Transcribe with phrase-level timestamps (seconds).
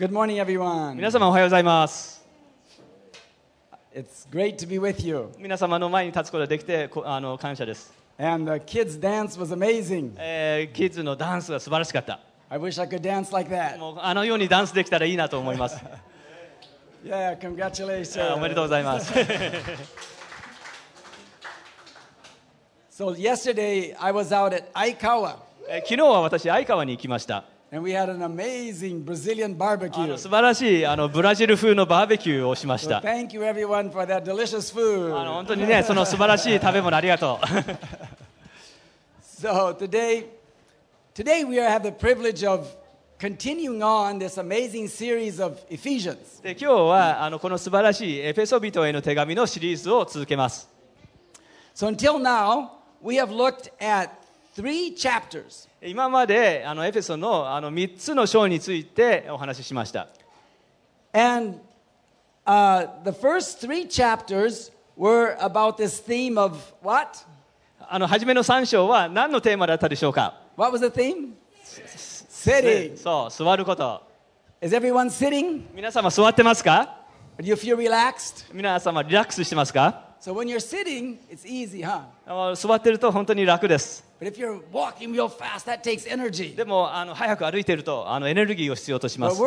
[0.00, 0.94] Good morning, everyone.
[0.94, 2.24] 皆様おはようございます。
[3.94, 5.28] It's great to be with you.
[5.38, 10.12] 皆様の前に立つことができてこあの感謝です、And the kids' dance was amazing.
[10.16, 12.18] えーキッズのダンスが素晴らしかった。
[12.48, 13.76] I wish I could dance like that.
[13.76, 15.76] もうあのようにダンスできたらいいなと思います。
[17.04, 18.32] Yeah, congratulations.
[18.32, 19.12] あおめでとうございます。
[22.90, 25.36] So, yesterday I was out at Aikawa
[25.68, 27.44] えー昨日は私、相川に行きました。
[27.71, 30.07] and we had an amazing Brazilian あ barbecue.
[30.07, 33.07] の素晴らしいあのブラジル風のバーベキューをしまし So た。
[33.07, 35.17] thank you, everyone, for that delicious food.
[35.17, 37.45] あの本当にね、その素晴らしい食べ物ありがとう。
[39.41, 40.25] So, today,
[41.13, 42.67] today we have the privilege of
[43.19, 46.41] continuing on this amazing series of Ephesians.
[46.41, 50.69] で今日はあのこの素晴らしいエペソビトへの手紙のシリーズを続けます。
[51.75, 52.69] So, until now,
[53.01, 54.09] we have looked at
[54.55, 55.67] three chapters.
[55.82, 60.08] 今まであのエペソのあの3つの章についてお話ししました。
[61.12, 61.58] And
[62.44, 67.24] uh, the first three chapters were about this theme of what?
[67.78, 71.28] あの初めの3章は何のテーマだったでしょうか What was the theme?
[71.30, 71.34] ね
[72.30, 72.96] Sitting.
[72.98, 74.02] そう、座ること。
[74.60, 75.62] Is everyone sitting?
[75.74, 77.00] 皆様座ってますか
[77.38, 78.44] Do you feel relaxed?
[78.52, 82.54] 皆様リラックスしてますか So when you're sitting, it's easy, huh?
[82.54, 84.09] 座ってると本当に楽です。
[86.54, 89.40] でもあの早く歩いているとあのエネルギーを必要とします。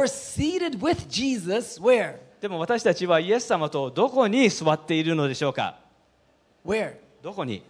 [2.41, 5.79] でも私たちはイエス様とどこに座っているのでしょうか？
[7.21, 7.63] どこに？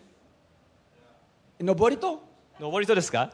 [1.60, 2.24] 登りと
[2.58, 3.34] 登りとですか？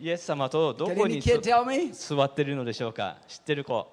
[0.00, 1.34] イエス様とどこに座
[2.24, 3.18] っているのでしょうか？
[3.26, 3.88] 知ってる子。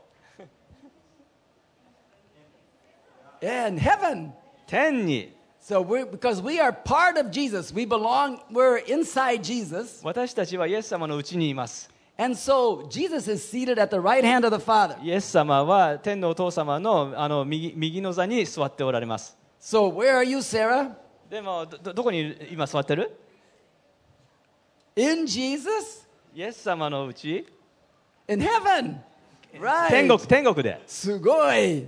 [4.67, 5.41] 天に。
[5.65, 7.71] So we're because we are part of Jesus.
[7.73, 10.01] We belong, we're inside Jesus.
[10.03, 11.89] 私たちはイエス様のうちにいます。
[12.17, 15.01] And so Jesus is seated at the right hand of the Father.
[15.01, 19.37] イエス様は天のお父様のあの右右の座に座っておられます。
[19.61, 20.91] So where are you, Sarah?
[21.29, 23.17] でもどどどこに今座ってる
[24.97, 26.05] In Jesus?
[26.35, 27.47] イエス様のうち
[28.27, 28.97] In heaven.
[29.57, 29.87] Right.
[29.87, 31.87] 天国天国で Sugoi.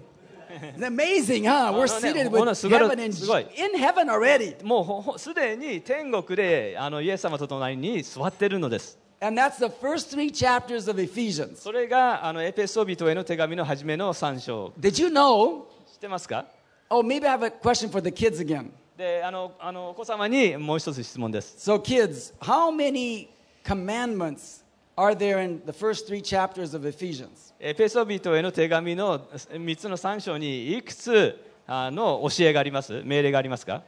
[0.55, 1.73] It's amazing, huh?
[1.75, 3.47] We're seated with heaven sugoi.
[3.55, 4.55] in heaven already.
[4.63, 11.57] もうすでに天国であのイエス様と隣に座ってるのです And that's the first three chapters of Ephesians.
[11.57, 15.63] それがあのエペソビトへの手紙の初めの3章 Did you know?
[15.91, 16.45] 知ってますか
[16.89, 18.69] Oh, maybe I have a question for the kids again.
[18.97, 23.27] であのあのお子様にもう一つ質問です So, kids, how many
[23.63, 24.63] commandments
[24.97, 27.53] are there in the first three chapters of Ephesians?
[27.59, 33.83] エペソビトへの手紙の3つの3章にいくつあの教えがあります命令がありますか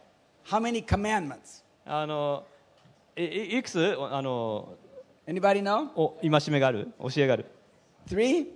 [0.45, 1.63] How many commandments?
[1.85, 2.44] あの
[3.16, 4.75] いいいくつあの
[5.28, 5.90] Anybody know?
[5.95, 7.45] お戒めがある教えがある
[8.09, 8.47] Three?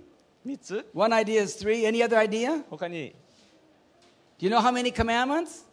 [0.46, 1.82] 3つ One idea is three.
[1.86, 2.64] Any other idea?
[2.68, 3.14] 他に
[4.38, 5.64] Do you know how many commandments?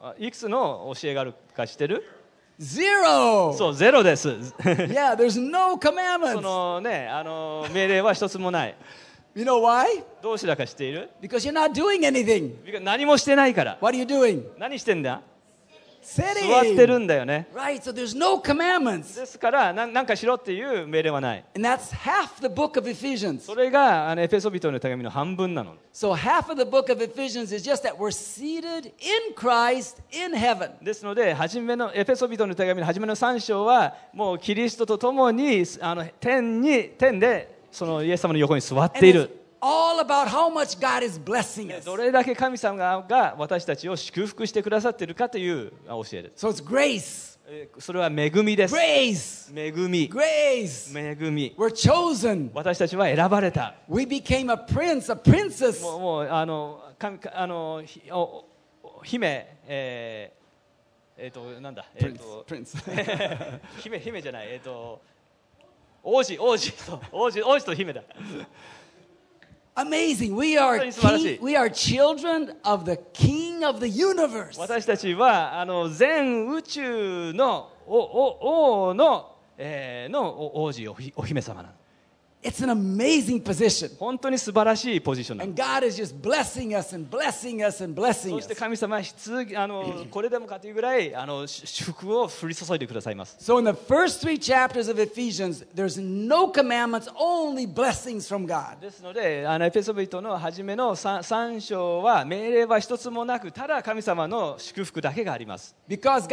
[0.00, 2.04] あいくつの教えがあるか知ってる
[2.60, 3.52] Zero.
[3.56, 6.40] そうゼロです yeah, there's no そ commandments.
[6.40, 8.74] のねあの命令は一つもない
[9.34, 10.04] You know why?
[10.22, 12.80] どうしてだか知っている Because you're not doing anything.
[12.84, 14.44] 何もしてないから What are you doing?
[14.58, 15.20] 何してんだ
[16.04, 16.48] Sitting.
[16.48, 19.18] 座ってるんだよね Right, so there's no commandments.
[19.18, 23.40] ですからななんかしろっていう命令はない And that's half the book of Ephesians.
[23.40, 30.02] それがあのエペソビトの手紙の半分なの So half of the book of Ephesians is just that we're seated in Christ
[30.12, 30.70] in heaven.
[30.82, 41.86] ですので初めのエペソビトの手紙の初めの3章はもうキリストと共にあの天に天でそのイエス様の横に座っている all about how much God is blessing us.
[41.86, 42.76] どれだけ神様
[43.08, 47.38] が私たちを祝福してくださっているかという教えです So it's grace.
[47.46, 49.52] えーそれは恵みです Grace.
[49.58, 50.96] 恵み Grace.
[50.98, 52.50] 恵み We're chosen.
[52.54, 55.82] 私たちは選ばれた We became a prince, a princess.
[55.82, 58.44] もうもうあの神あのひお
[58.82, 60.44] お姫えー
[61.16, 62.82] えーとなんだえー Prince.
[62.84, 63.60] と.
[63.80, 65.00] 姫姫じゃないえっ、と
[66.02, 68.02] 王子王子と王子王子と姫だ
[69.76, 70.36] Amazing.
[70.36, 74.56] We are king, we are children of the king of the universe.
[74.58, 81.74] 私たちはあの全宇宙の王の、えーのお王子お姫様なの
[82.44, 83.96] It's an amazing position.
[83.98, 85.44] 本当に素晴らしいポジションな。
[88.34, 89.02] そして神様は
[89.56, 93.38] あのこれでもかというぐらいあの祝福を降り注いでくださいます。
[98.78, 105.74] ですのであの、エペソビトの初めの 3, 3章は命令は一つもなく、ただ神様の祝福だけがあります。
[105.88, 106.28] Because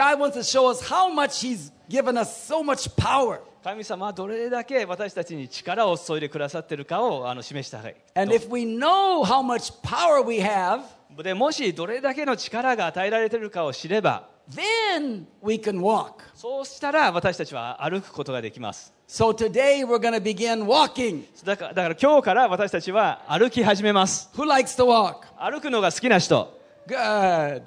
[3.64, 10.82] 神様はどれだけ私たちに力を注いでくださっているかをあの示したい And if we know how much power we have,
[11.22, 16.14] でもしどれだけの力が与えられているかを知れば then we can walk.
[16.34, 21.26] そうしたら私たちは歩くことができます So today we're going to begin walking.
[21.46, 25.28] だからだから今日から私たちは歩き始めます Who likes to walk?
[25.38, 27.62] 歩くのが好きな人 Good.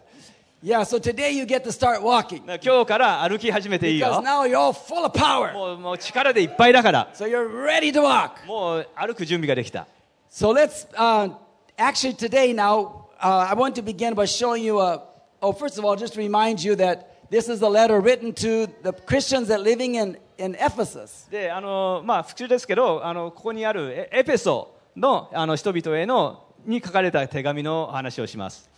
[0.63, 5.05] Yeah, so today you get to start walking だから今日から歩き始めていい because よ now you're all full
[5.05, 5.53] of power.
[5.53, 8.45] もうもう力でいっぱいだから So you're ready to walk.
[8.45, 9.87] もう歩く準備ができた
[10.29, 11.33] So let's uh,
[11.77, 15.01] actually today now, uh, I want to begin by showing you a.
[15.41, 18.67] Oh, first of all, just to remind you that this is a letter written to
[18.83, 21.27] the Christians that living in, in Ephesus.
[21.31, 28.70] であのまあ復習ですけどあのここにあるエエペソのあの人々への に書かれた手紙の話をします。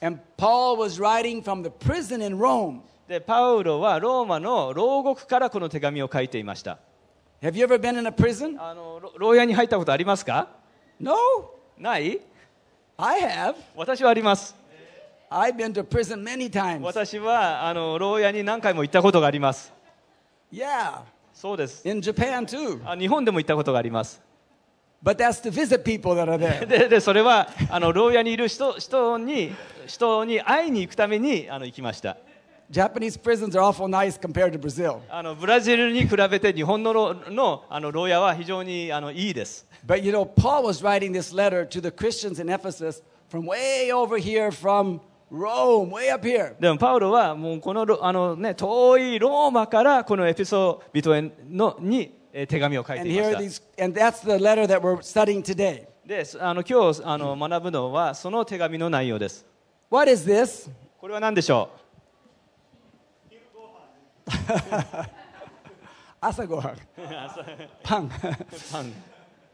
[3.09, 6.79] で、パウロはローマの牢獄からこの手紙を書いていました。
[9.19, 10.49] 牢屋に入ったことありますか
[10.99, 11.15] ？No!
[11.79, 12.21] ない？
[13.77, 14.57] 私はあります。
[16.83, 19.73] 私はあの牢屋に何回も行ったことがあります。
[20.53, 21.01] Yeah.
[21.35, 21.83] そうです。
[22.99, 24.23] 日本でも行ったことがあります。
[25.07, 26.67] But that's to visit people that are there.
[26.67, 29.55] ででそれはあの牢屋にいる人人に
[29.87, 32.17] 人に会いに行くためにあの行きました
[32.73, 34.99] Japanese prisons are awful nice compared to Brazil.
[35.09, 43.01] あのブラジルに比べて日本のろのあの牢屋は非常にあのいいです But you know, Paul was writing this letter to the Christians in Ephesus
[43.31, 44.99] from way over here from
[45.31, 46.57] Rome, way up here.
[46.61, 52.17] でもパウロはもうこのロあの、ね、遠いローマからこのエピソ人へのにえー
[52.47, 53.09] 手紙を書いて。
[56.05, 56.27] で。
[56.39, 59.47] あの今日あの学ぶのはその手紙の内容です。
[59.91, 60.69] What is this?
[60.99, 61.71] これは何でしょ
[63.29, 63.33] う？
[66.21, 66.77] 朝ごはん。
[67.83, 68.09] パン。
[68.73, 68.93] パン。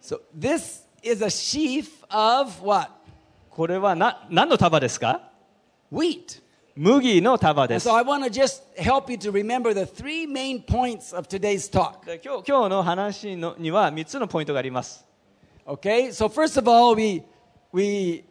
[0.00, 2.90] So, this is a sheaf of what?
[3.50, 5.31] これはな何の束ですか
[5.93, 6.41] ?Wheat。
[6.75, 11.15] 麦の束 And です so I want to just help you to remember the three main points
[11.18, 12.06] of today's talk.
[12.06, 15.03] で今日今日の話のには3つのポイントがあります
[15.65, 16.09] Okay?
[16.09, 17.24] So first of all, we
[17.74, 18.24] we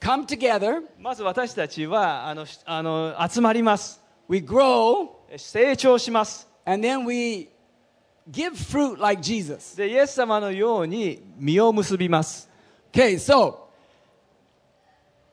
[0.00, 7.48] come together, まず私たちはあのしあの集まります we grow, 成長します and then we
[8.30, 9.76] give fruit like Jesus.
[9.76, 12.48] でイエス様のように実を結びます
[12.92, 13.63] Okay, so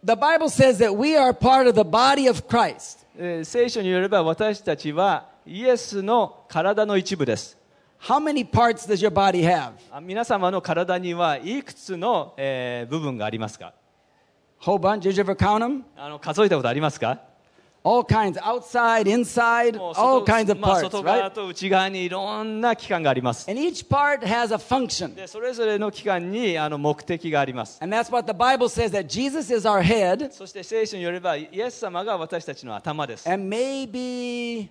[0.04, 3.06] the Bible says that we are part of the body of Christ.
[3.16, 7.58] えー聖書によれば私たちはイエスの体の一部です
[8.00, 9.72] How many parts does your body have?
[9.90, 13.75] あ皆様の体にはいくつの、えー部分がありますか
[14.62, 15.00] Whole bunch.
[15.00, 15.82] Did you ever count them?
[15.96, 17.20] あの数えたことありますか
[17.84, 21.31] All kinds, outside, inside, all kinds of まあ parts, 外側 right?
[21.31, 25.17] と内側にいろんな器官があります And each part has a function.
[25.17, 34.69] でそれぞれの器官にあの目的があります And that's what the Bible says that Jesus is our head, そして聖書によればイエス様が私たちの頭です and maybe,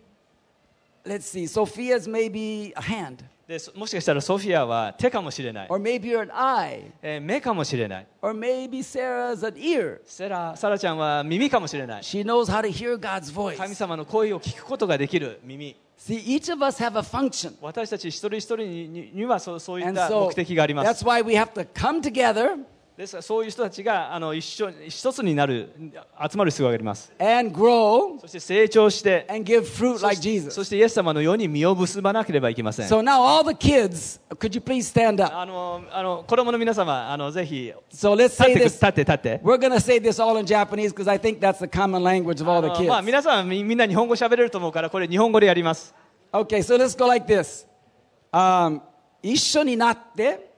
[1.05, 3.17] let's see, Sophia's maybe a hand,
[3.51, 9.99] でそもしかしたらソフィアは手かもしれない、or maybe you're an eye, えー目かもしれない or maybe Sarah's an ear.
[10.05, 13.57] セラサラちゃんは耳かもしれない She knows how to hear God's voice.
[13.57, 17.53] 神様の声を聞くことができる耳 See, each of us have a function.
[17.61, 22.57] 私たち一人一人にににはそうそういった so 目的があります that's why we have to come together
[23.01, 25.71] ですからそういう人たちがあの一緒一つになる
[26.31, 30.51] 集まる必要があります and grow そして成長して and give fruit そ like し Jesus.
[30.53, 35.35] そしてイエス様のように実を結ばなければいけません So now all the kids, could you please stand up?
[35.35, 38.53] あのあの子供の皆様あのぜひ So let's 立 say.
[38.53, 42.39] 立って立って We're to say this all in Japanese because I think that's the common language
[42.43, 43.05] of あ all the のまあ kids.
[43.07, 45.95] 皆さんみみんな日本語喋れると思うからこれ日本語でやります
[46.31, 47.65] Okay, so let's go like this.
[48.31, 48.79] Um,
[49.23, 50.50] 一緒になって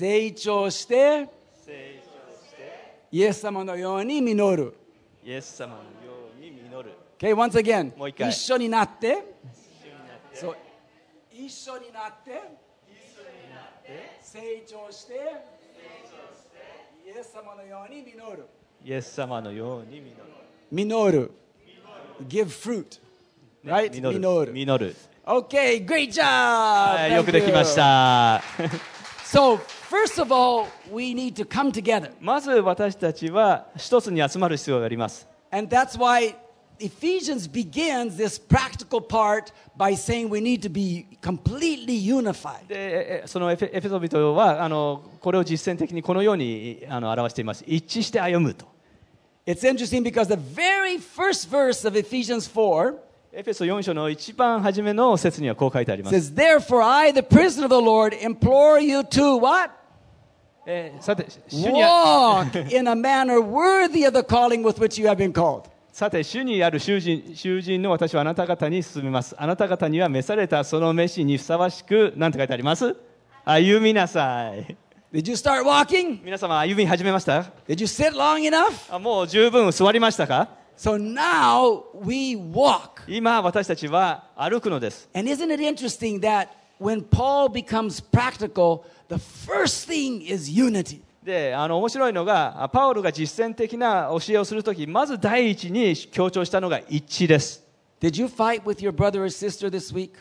[0.00, 1.28] 成長して
[3.12, 4.74] イエス様のように実る。
[5.22, 7.94] イエス様のように実る Okay, once again.
[7.98, 9.22] もう一回一緒になって。
[10.32, 10.56] そう
[11.30, 12.40] 一緒になって。
[14.22, 15.14] 成長して。
[17.04, 18.46] イエス様のように実る。
[18.82, 20.16] イエス様のように実る
[20.72, 21.30] 実る。
[22.26, 22.98] Give fruit.
[23.62, 23.90] Right?
[23.90, 24.52] 実る実る。
[24.54, 26.24] 実る Okay, great job!
[26.24, 28.42] はいよくできまし.た
[29.29, 32.11] So, first of all, we need to come together.
[32.21, 36.35] まず私たちは一つに集まる必要があります And that's why
[36.79, 42.67] Ephesians begins this practical part by saying we need to be completely unified.
[42.67, 48.65] でええそのエフェエフェソ人はあのこれを実践的にこのようにあの表しています一致して歩むと
[49.45, 52.95] It's interesting because the very first verse of Ephesians 4
[53.32, 56.16] エペソ4章の一番初めの説にはこう書いてあります。
[56.16, 59.70] says, Therefore, I, the prisoner of the Lord, implore you to what?
[60.66, 65.62] えーさて、主にあ Walk in a manner worthy of the calling with which you have been called.
[65.92, 69.36] さて、主にある囚人囚人の私はあなた方に進みます。
[69.38, 72.96] あなた方には召されたその召しにふさわしく、なんて書いてあります
[73.44, 74.76] 歩みなさい。
[75.12, 76.18] Did you start walking?
[76.24, 78.92] 皆様、歩み始めました Did you sit long enough?
[78.92, 83.02] あもう十分座りましたか So now we walk.
[83.06, 85.10] 今、私たちは歩くのです。
[85.14, 86.48] And isn't it interesting that
[86.80, 91.02] when Paul becomes practical, the first thing is unity?
[91.22, 97.62] で、あの面白いのが、あパウロが実践的な教えをするとき、まず第一に強調したのが一致です。
[98.00, 100.12] Did you fight with your brother or sister this week?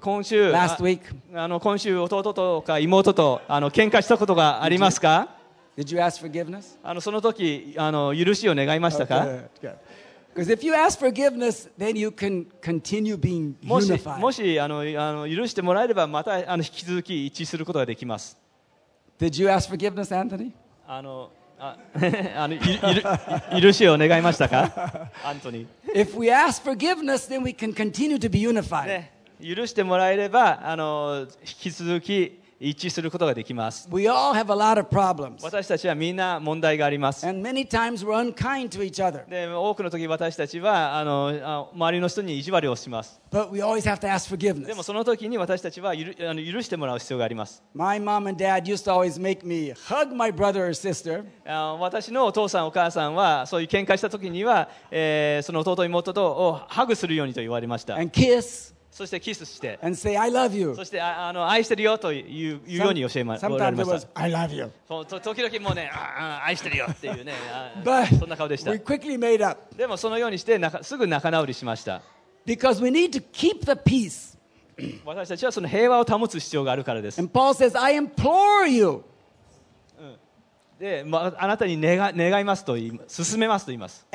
[0.00, 1.00] 今週、Last あ week?
[1.34, 5.36] あの今週、弟とか妹とあの喧嘩したことがありますか
[5.76, 6.78] Did you ask forgiveness?
[6.82, 9.26] あのその時あの許しを願いましたか、
[10.36, 14.18] Because if you ask forgiveness, then you can continue being もし unified.
[14.18, 14.82] もしあのあ
[15.26, 18.36] の許してもらえればまたあの引き続き一致することができます。
[19.18, 20.52] Did you ask forgiveness, Anthony?
[20.86, 21.78] あのあ
[22.36, 28.88] あのいい許しを願いましたかアントニー、If we ask forgiveness, then we can continue to be unified.
[28.88, 29.12] ね。
[29.42, 33.86] 許してもらえればあの引き続き一致することができます。
[33.90, 37.26] 私たちはみんな問題があります。
[37.26, 37.34] 多く
[39.82, 43.20] の時私たちはあの周りの人に意地悪をします。
[43.30, 43.44] で
[44.74, 47.62] もその時に私たちは許,あの許してもらう必要があります。
[47.74, 48.00] 私
[52.12, 57.96] のお父さん、お母さんはそういう喧嘩した時には、えー、その弟、妹とをハグするようにと言われました。
[58.96, 59.78] そしてキスして。
[60.74, 63.42] そしてあの愛してるよという,ように教えます。
[64.88, 65.90] Some, 時々もうね、
[66.42, 67.34] 愛してるよっていうね、
[68.18, 68.70] そんな顔でした。
[69.76, 72.00] でもそのようにしてなかすぐ仲直りしました。
[75.04, 77.20] 私たちはその平和を保つ必要があるからです。
[80.80, 84.06] で、まあ、あなたに願,願いますと言い、進めますと言います。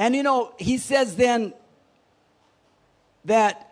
[3.25, 3.70] that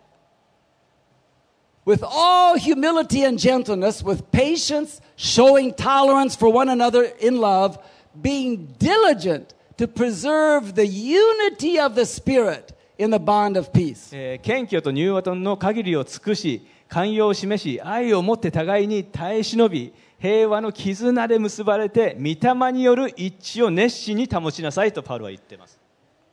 [1.90, 7.78] with all humility and gentleness, with patience, showing tolerance for one another in love,
[8.22, 14.10] being diligent to preserve the unity of the Spirit in the bond of peace.
[14.12, 25.80] えー謙虚と柔和との限りを尽くし寛容を示し愛をもって互いに耐え忍び平和の絆で結ばれて御霊による一致を熱心に保ちなさいとパウロは言っています、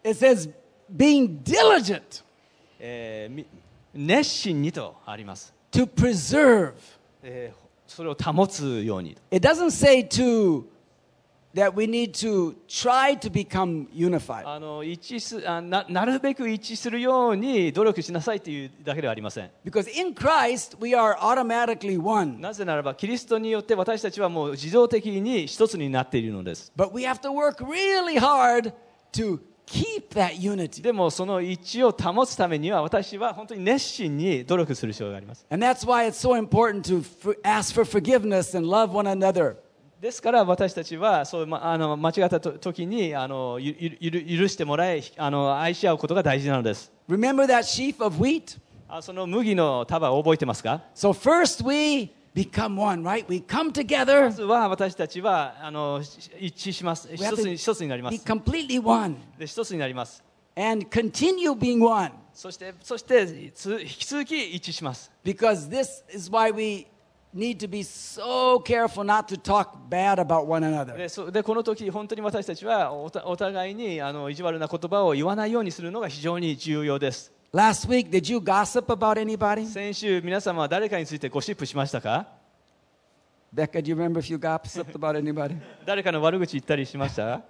[0.04, 0.52] It says,
[0.96, 2.24] being diligent
[2.80, 3.46] えーみ
[3.98, 6.74] 熱心にとあります、to preserve.
[7.24, 10.66] えーそれを保つように It doesn't say to
[11.56, 14.46] that we need to try to become unified.
[14.46, 22.42] あの一致すあななるべく一致するように努力しなさいというだけではありません Because in Christ, we are automatically one.
[22.42, 28.74] なぜならばキリストによって私たちはもう自動的に一つになっているのです But we have to work really hard
[29.14, 29.40] to.
[30.82, 35.46] でもその一致を保つためには私は本当に熱心に努力する必要があります。
[40.00, 46.92] ですから私たちはそう、ま、あの間違った時にあのゆゆ許してもらいあの愛し合うことが大事なのです。
[47.10, 48.60] Remember that sheaf of wheat?
[48.88, 53.26] あその麦の束を覚えてますか、so first we become one, right?
[53.28, 54.30] We come ま together.
[54.32, 60.24] ずは私たちはあのし一致します一つに一つになりま be す completely one で一つになります
[60.56, 62.12] and continue being one.
[62.34, 66.88] そしてそしてつ引き続き一致します Because this is why we
[67.36, 70.96] need to be so careful not to talk bad about one another.
[70.98, 79.67] でそでこの時本当に私たちはおたお互いにあの意地悪な言葉を言わないようにするのが非常に重要です Last week, did you gossip about anybody?
[79.67, 82.27] 先週皆様は誰かについてゴシップしましたか
[83.55, 85.57] Becca, do you remember if you gossiped about anybody?
[85.85, 87.43] 誰かの悪口言ったりしました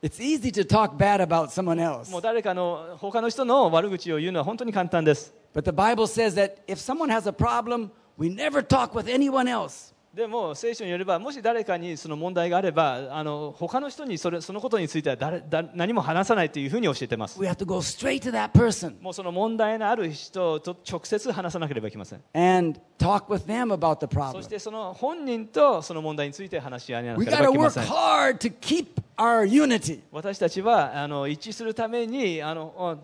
[0.00, 2.10] It's easy to talk bad about someone else.
[2.10, 5.34] もう誰かの他の人の悪口を言うのは本当に簡単です。
[5.54, 9.48] But the Bible says that if someone has a problem, we never talk with anyone
[9.48, 9.91] else.
[10.13, 17.41] でも聖書によればもし誰かにその問題があればあの他の人にそれそのことについては誰だ何も話さないというふうに教えてます。
[17.41, 22.21] We have to go straight to that person もうその問題のある人と直接話さなければいけません。
[22.35, 24.43] and talk with them about the そ problem.
[24.43, 27.83] してその本人とその問題について話し合いな We ければいけま work せん。
[27.85, 28.85] hard to keep
[29.17, 30.01] our unity.
[30.11, 32.99] 私たちはあの一致するためにあの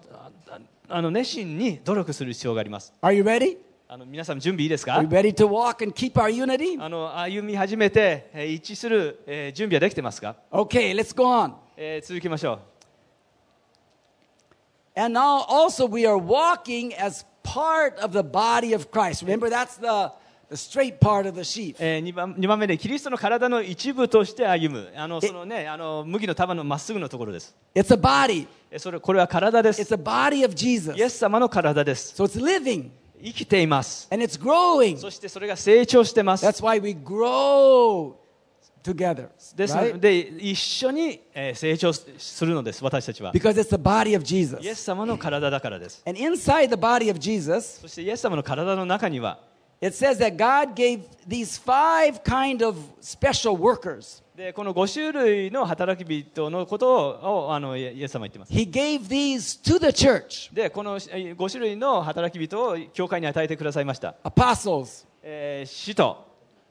[0.88, 2.94] あの熱心に努力する必要があります。
[3.02, 3.69] Are you ready?
[3.92, 6.80] あの皆さん準備いいですか Are you ready to walk and keep our unity?
[6.80, 11.54] あの歩み始めて、えー一致する、えー準備はできてますか、Okay, let's go on.
[11.76, 12.60] えー続きましょ
[14.96, 19.26] And now also we are walking as part of the body of Christ.
[19.26, 20.12] Remember, that's the,
[20.52, 21.76] the straight part of the sheep.
[21.80, 28.46] えー、2, 番二番目でキリストの体の一部として歩むあのその、ね、あの麦の束のまっすぐのところです、It's a body.
[28.70, 30.96] えーそれこれは体です It's the body of Jesus.
[30.96, 32.92] イエス様の体です So it's living
[33.24, 34.98] 生きています and it's growing.
[34.98, 38.14] そしてそれが成長してます That's why we grow
[38.84, 39.30] together.
[39.56, 40.00] ですの Right?
[40.00, 44.62] で一緒にえー成長するのです私たちは Because it's the body of Jesus.
[44.64, 49.40] イエス様の体だからです And inside the body of Jesus, そしてイエス様の体の中には
[49.82, 54.22] it says that God gave these five kind of special workers.
[54.40, 66.26] でこの5種類の働き人のことををあのイエス様は言ってます He gave these to the church でこの5種類の働き人を教会に与えてくださいました、apostles, えー使徒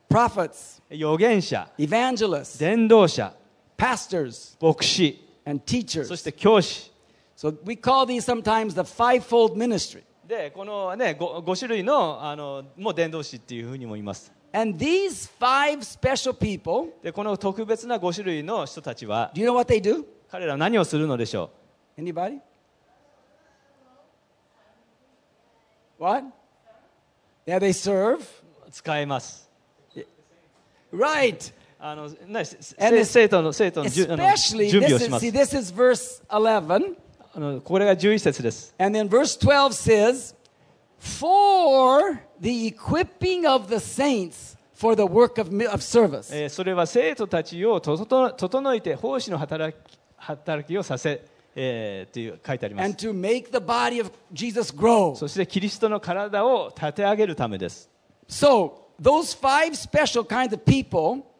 [0.08, 3.34] prophets, 預言者 evangelists, 伝道者
[3.76, 6.16] pastors, 牧師 and そ teachers.
[6.16, 6.90] して教師
[7.36, 10.02] So we call these sometimes the fivefold ministry.
[10.26, 20.03] でこのね 5, 種類のあのもう伝道師っていうふうにも言います And these five special people, でこの特別な5種類の人たちは do you know what they do?
[20.29, 21.49] 彼らは何をするのでしょ
[21.97, 22.39] Anybody?
[25.99, 26.25] What?
[27.45, 28.19] Yeah, they serve.
[28.67, 29.49] う使えます
[30.93, 31.51] Right.
[31.79, 36.23] あのなせ And せ it's- 生徒の生徒のじゅあの Especially, 準備を this しま is, す see, this is verse
[36.29, 36.95] 11.
[37.35, 40.35] あのこれが11節です And then verse 12 says,
[46.48, 52.88] それは生徒たちを整えて奉仕の働き,働きをさせと書いてあります。
[55.16, 57.88] そしてキリストの体を立て上げるためです。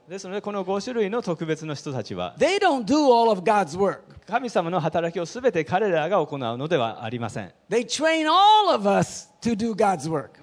[0.09, 4.08] ですので、この5種類の特別の人たちは、they don't do all of God's work.
[4.29, 7.51] 神様の働きをすべて彼らが行うのではありません。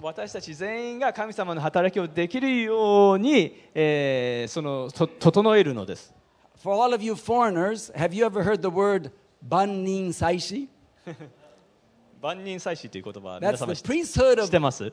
[0.02, 6.12] 私たち全員が神様の働きをできるように、えー、そのと整えるのです。
[9.40, 10.66] 万人祭祀
[12.20, 14.92] 万人祭祀という言葉は皆様知ってます？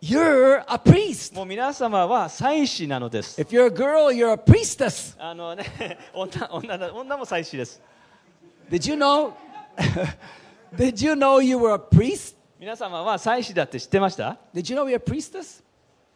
[0.00, 1.34] You're a priest.
[1.34, 5.16] もう皆様は祭司なのです If you're a girl, you're a priestess.
[5.18, 7.82] あのね女女だ女も祭司です
[8.70, 9.32] Did you know?
[10.76, 12.36] Did you know you were a priest?
[12.60, 15.64] 皆様は祭司だって知ってました、Did you know you're a priestess?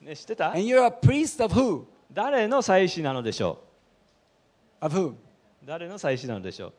[0.00, 1.84] ね、知ってた And you're a priest of who?
[2.12, 3.58] 誰の祭司なのでしょ
[4.80, 5.10] Of who?
[5.10, 5.14] う
[5.64, 6.72] 誰の祭司なのでしょう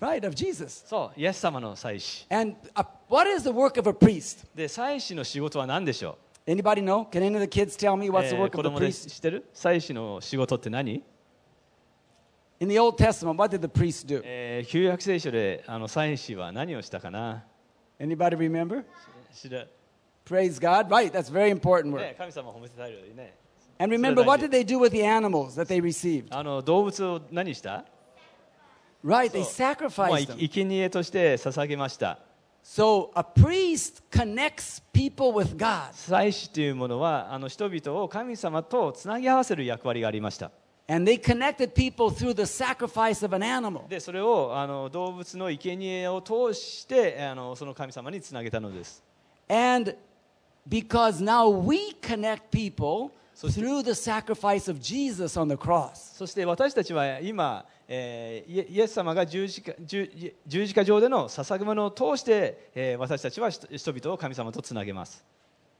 [0.00, 0.84] Right, of Jesus.
[0.86, 4.46] そうイエス様の祭司 And uh, what is the work of a priest?
[4.54, 7.04] で祭司の仕事は何でしょ Anybody know?
[7.10, 8.70] Can any of the kids tell me う、 what's the えー work 子 of the
[8.70, 9.10] 供で priest?
[9.10, 11.02] 知ってる祭司の仕事って何、
[12.60, 14.22] In the Old Testament, what did the priest do?
[14.24, 17.44] えー旧約聖書であの祭司は何をしたかな
[17.98, 18.84] Anybody remember?
[19.34, 19.68] 知る、
[20.24, 20.88] Praise God.
[20.88, 22.00] Right, that's very important work.
[22.00, 23.34] ね、神様を褒めてたるね
[23.78, 26.26] And remember, what did they do with the animals that they received?
[26.30, 27.84] あの動物を何した、
[29.05, 29.49] Right, they まあ、
[30.17, 30.49] sacrificed い them.
[30.49, 32.17] 生贄として捧げました
[32.63, 35.93] So a priest connects people with God.
[35.93, 40.49] 祭司というものはあの人々を神様とつなぎ合わせる役割がありました
[40.87, 43.87] And they connected people through the sacrifice of an animal.
[43.87, 49.03] でそれをあの動物の生贄を通してあのその神様につなげたのです
[49.47, 49.95] And
[50.67, 56.15] because now we connect people through the sacrifice of Jesus on the cross.
[56.17, 65.23] そして私たちは今、えーイエス様が十字架十十字架上での捧げ物を通して、えー私たちは人人々を神様とつなげます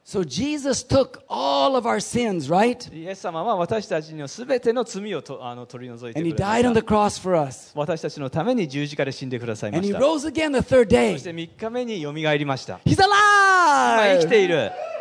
[0.05, 2.93] So Jesus took all of our sins, right?
[2.95, 7.71] イエス様は私たちのすべての罪をとあの取り除いて And く he died on し the た cross for us.
[7.73, 11.35] 私たちのために十字架で死んでくださいま And し he た rose again the third そして day.
[11.35, 14.94] 3日目によみがえりました He's alive!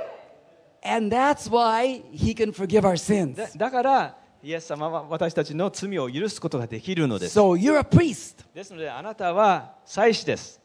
[0.83, 3.35] いる And that's why he can forgive our sins.
[3.35, 8.45] だだからイエス様は私たちの罪を許すことができるのです So you're a priest.
[8.53, 10.59] ですのであなたは祭司です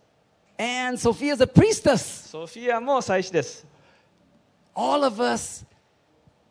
[0.56, 2.28] And Sophia's a priestess.
[2.28, 3.66] ソフィアも祭司です
[4.76, 5.66] All of us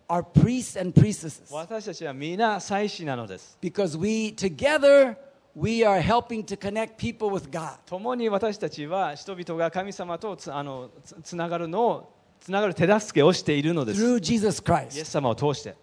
[0.10, 5.16] are priests and priestesses 私たちは皆祭司なのです because we together
[5.56, 7.78] we are helping to connect people with God.
[7.86, 14.03] 共に私たちは人々が神様とつあのつつながるのを つながる手助けをしているのです。
[14.03, 15.75] through Jesus イエス.様を通して。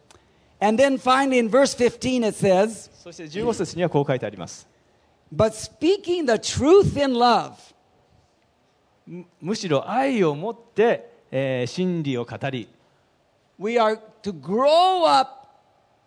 [0.59, 4.67] And then finally in verse 15 it says, そして15節にはこう書いてあります。
[5.33, 7.53] But speaking the truth in love,
[9.05, 12.69] むむしろ愛を持って、えー真理を語り、
[13.59, 15.44] we are to grow up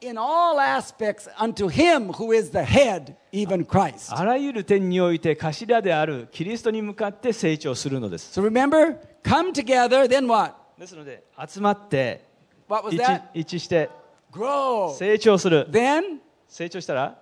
[0.01, 4.13] in all aspects unto Him who is the head, even Christ.
[4.15, 8.39] あらゆる点において頭であるキリストに向かって成長するのです。
[8.39, 10.55] So remember, come together, then what?
[10.79, 12.25] ですので、集まって、
[12.69, 13.23] What was 一 that?
[13.35, 13.91] 一致して、
[14.33, 14.95] Grow.
[14.95, 15.69] 成長する。
[15.71, 17.19] Then 成長したら、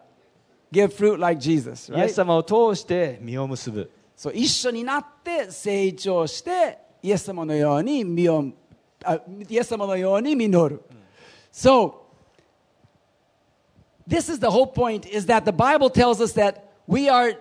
[0.71, 2.09] give fruit like Jesus, イエ right?
[2.09, 3.91] ス様を通して実を結ぶ。
[4.17, 8.45] So 一緒になって成長してイエス様のように実を
[9.05, 10.83] あイエス様のように実る。
[11.53, 12.06] So
[14.08, 17.38] this is the whole point is that the Bible tells us that we are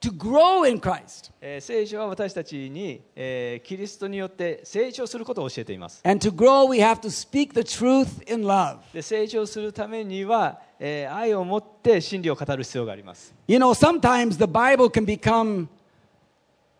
[0.00, 6.00] to grow in Christ えー聖書は私たちに、えーキリストによって成長することを教えています。
[6.04, 8.78] and to grow we have to speak the truth in love.
[8.94, 13.34] で成長するためには、えー愛を持って真理を語る必要があります。
[13.48, 15.66] You know sometimes the Bible can become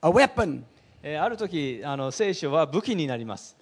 [0.00, 0.62] a weapon.
[1.02, 3.57] えーある時あの聖書は武器になります。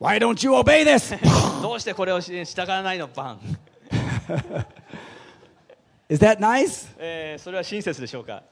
[0.00, 1.14] Why don't you obey this?
[1.60, 3.40] どうしてこれをし従わないのバン、
[6.09, 6.87] Is that nice?
[6.97, 8.43] えーそれは親切でしょうか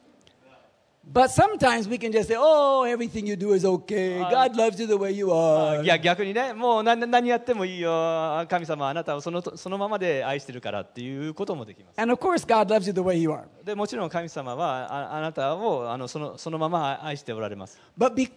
[1.05, 4.19] But sometimes we can just say, "Oh, everything you do is okay.
[4.31, 12.93] God loves you the way you あ are." いや逆にねもう何何やってもいいよ神様あなたをそのそのままで愛してるからっていうこともできます And of course, God loves you
[12.93, 13.43] the way you are.
[13.65, 18.31] でもちろん神様はああなたをあのそのそのまま愛しておられます But because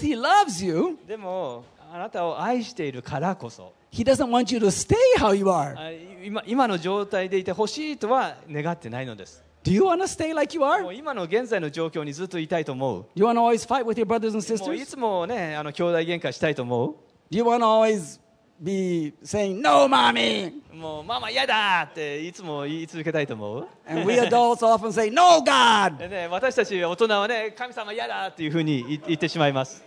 [0.00, 5.76] He loves you, でもあなたを愛しているからこそ He doesn't want you to stay how you are.
[5.76, 5.90] あ
[6.24, 10.88] 今今の状態でいてほしいとは願ってないのです Do you want to stay like you も are?
[10.88, 14.86] う今の現在の状況にずっといたいと思う Do you want to always fight with your brothers and もうい sisters?
[14.86, 16.96] つもねあの兄弟喧嘩したいと思
[17.30, 18.18] Do you want to always
[18.62, 20.52] be saying, No, mommy?
[20.72, 25.98] うもうママ嫌だっていつも言い続けたいと思う And we adults often say, No, God.
[25.98, 29.84] でね、私たち大人はね神様嫌だっていうふうに言言ってしまいます、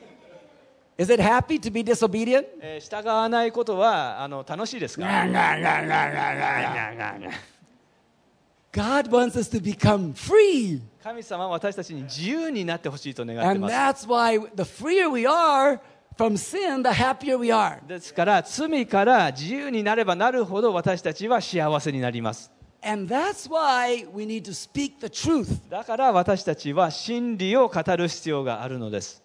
[0.98, 2.46] Is it happy to be disobedient?
[2.62, 5.06] えー、従わないことはあの楽しいですか？
[11.04, 13.74] 神様は私たちに自由になってほしいと願っています。
[17.88, 22.50] ですから、罪から自由になればなるほど私たちは幸せになります。
[25.70, 29.25] だから私たちは真理を語る必要があるのです。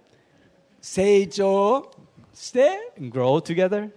[0.80, 1.90] 成長
[2.34, 3.90] して and grow together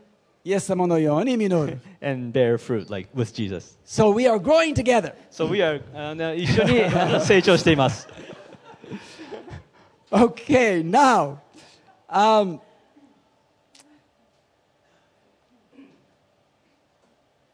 [0.43, 1.79] イエス様のように実る。
[2.01, 5.13] and bear fruit like with Jesus So we are growing together.
[5.29, 8.07] So we are あの一緒にあの成長しています
[10.11, 11.39] Okay, now,
[12.09, 12.59] um,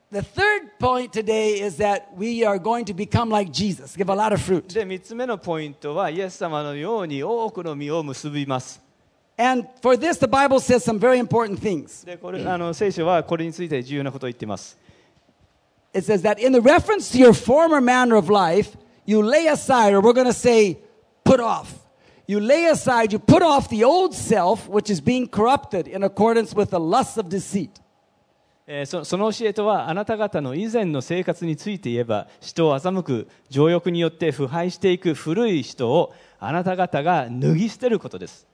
[0.10, 4.16] the third point today is that we are going to become like Jesus, give a
[4.16, 4.74] lot of fruit.
[4.74, 8.82] で3つ目のポイントはイエス様のように多くの実を結びます
[9.41, 12.05] And for this, the Bible says some very important things.
[12.05, 14.77] でこれあの聖書はこれについて重要なことを言っています
[15.95, 18.77] It says that in the reference to your former manner of life,
[19.07, 20.79] you lay aside, or we're going to say,
[21.25, 21.73] put off.
[22.27, 26.55] You lay aside, you put off the old self, which is being corrupted in accordance
[26.55, 27.81] with the lusts of deceit.
[28.67, 38.47] えーそその教えとはあなた方の以前の生活について言えば人を欺く情欲によって腐敗していく古い人をあなた方が脱ぎ捨てることです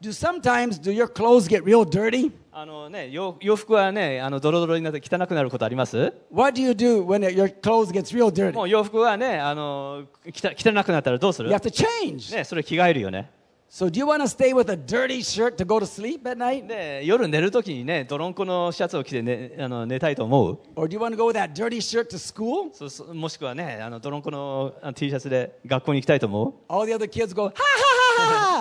[0.00, 2.30] Do sometimes do your clothes get real dirty?
[2.52, 8.52] あの、ね、洋洋服は、ね、あのドロドロになって汚くなることあります What do you do when your clothes gets real dirty?
[8.52, 12.32] もう洋服は、ね、あの汚汚くなったらどうする You have to change.
[12.32, 13.28] ね、それ着替えるよね
[13.68, 16.38] So do you want to stay with a dirty shirt to go to sleep at
[16.38, 16.68] night?
[16.68, 22.72] で夜寝るときにね泥んこのシャツを着て、ね、あの寝たいと思う Or do you want to go with that dirty shirt to school?
[22.72, 27.97] そそもしくはねあの泥んこのあの T シャツで学校に行きたいと思 All the other kids go, ha ha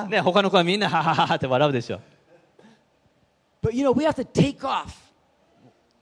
[0.10, 2.00] ね、他の子はみんなははははって笑うでしょ
[3.62, 5.08] But you know, we have to take off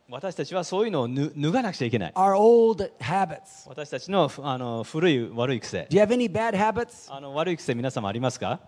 [0.08, 3.68] 私たちはそういうのをぬ脱がなくちゃいけない our old habits.
[3.68, 7.12] 私たちのふあの古い悪い癖 Do you have any bad habits?
[7.12, 8.60] あの悪い癖皆様ありますか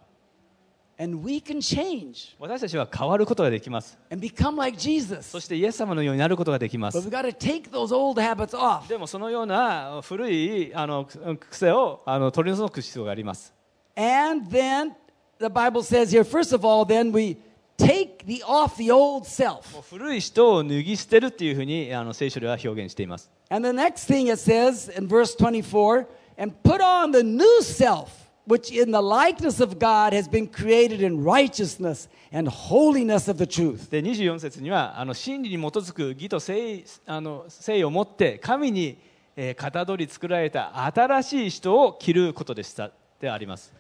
[0.99, 5.21] ？And we can change 私たちは変わることができます and become like Jesus.
[5.21, 8.87] そしてイエス様のようになることができま But す we got to take those old habits off.
[8.89, 13.53] でもそのような古いあのく癖をあの取り除く必要があります
[13.97, 14.95] And then
[15.39, 17.37] the Bible says here, first of all, then we
[17.77, 19.79] take the off the old も self.
[19.79, 26.05] う古い人を脱ぎ捨てるっていうふうにあの聖書では表現しています And the next thing it says in verse 24,
[26.37, 31.01] and put on the new self, which in the likeness of God has been created
[31.01, 33.89] in righteousness and holiness of the truth.
[33.89, 38.99] で24節にはあの真理に基づく義と誠意あの誠意を持って神に、
[39.35, 43.76] えー、かたどり作られた新しい人を着ることでしたであります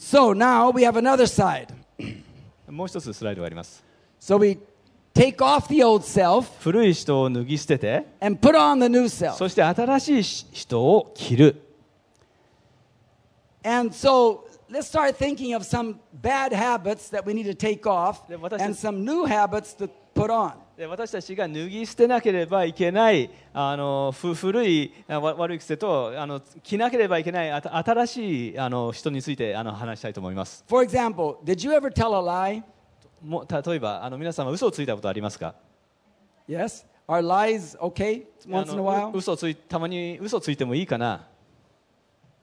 [0.00, 1.68] So now we have another side.
[2.68, 3.82] もう一つスライドがあります
[4.20, 4.58] So we
[5.14, 9.34] take off the old self 古い人を脱ぎ捨てて and put on the new self.
[9.36, 11.62] そして新しい人を着る
[13.64, 18.20] And so let's start thinking of some bad habits that we need to take off
[18.28, 20.52] Yeah, what I and said- some new habits to put on.
[20.81, 32.63] で私たちが脱ぎ捨てなければいけないあのふ古い悪い癖とあの着なければいけない新しいあの人についてあの話したいと思います For example, did you ever tell a lie?
[33.23, 35.53] も例えばあの皆様嘘をついたことありますか
[36.49, 36.83] ？Yes?
[37.07, 39.11] Are lies okay あ once in a の while?
[39.13, 41.27] う嘘ついたまに嘘ついてもいいかな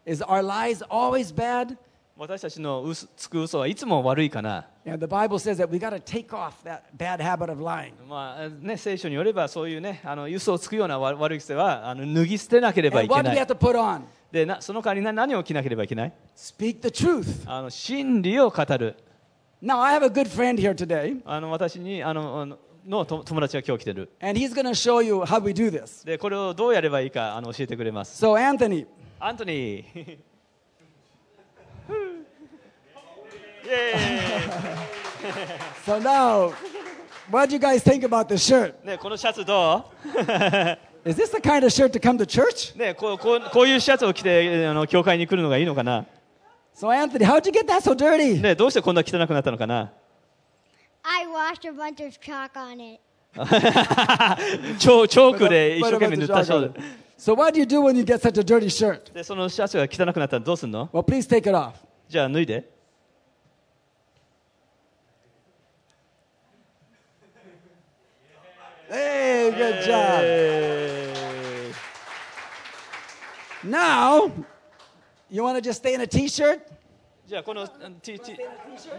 [0.07, 1.77] ？Is our lies always bad?
[2.19, 7.63] 私たちの嘘つく嘘はいつも悪いかな Yeah, the Bible says that we got to take off that bad habit of
[7.63, 7.93] lying.
[8.09, 14.03] まあね、聖書によればそういうねあの嘘をつくような悪悪い癖はあの脱ぎ捨てなければい And け what do な we い have to put on?
[14.33, 17.45] でなその代わりな何を着なければいけない Speak the truth.
[17.47, 18.97] あの真理を語る
[19.63, 25.21] Now, I have a good friend here today, あの私にあのあののと友達が今日来てる and he's going to show you
[25.23, 26.05] how we do this.
[26.05, 28.87] でこれをどうやればいいかあの教えてくれます So, Anthony,
[29.21, 30.19] アントニーイエ
[35.85, 36.53] so now,
[37.31, 38.75] what do you guys think about this shirt?
[38.85, 39.85] ね、このシャツど
[41.05, 42.75] Is this the kind of shirt to come to church?
[42.75, 46.07] う、ね、こうこうこういうシャツを着てあの教会に来るのがいいのかな、
[46.75, 48.41] So, Anthony, how'd you get that so dirty?
[48.41, 49.93] ね、どうしてこんな汚くなったのかな
[51.03, 53.01] I washed a bunch of chalk on it.
[54.79, 56.83] チョチョークで一生懸命塗ったそう jargon?
[57.19, 59.13] So, what do you do when you get such a dirty shirt?
[59.13, 61.73] でそのシャツが汚くなったらどうすんの Well, please take it off.
[62.09, 62.78] じゃあ脱いで
[68.90, 70.20] Hey, good job.
[70.22, 71.12] え
[73.64, 74.31] Now,
[75.29, 76.61] you want to just stay in a t-shirt?
[76.61, 76.61] ー
[77.27, 77.66] じゃあこの
[78.01, 78.37] T, T,